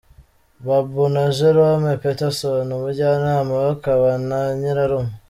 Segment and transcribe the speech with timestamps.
[0.65, 5.11] Babou na Jerome Patterson, umujyanama we akaba na Nyirarume.